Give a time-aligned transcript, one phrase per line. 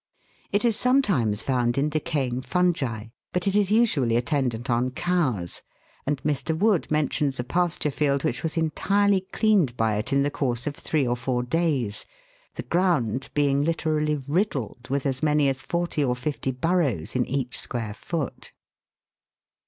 [0.51, 5.61] It is sometimes found in decaying fungi, but it is usually attendant on cows,
[6.07, 6.57] and Mr.
[6.57, 10.73] Wood mentions a pasture field which was entirely cleaned by it in the course of
[10.75, 12.07] three or four days,
[12.55, 17.59] the ground being literally riddled with as many as forty or fifty burrows in each
[17.59, 18.53] square foot.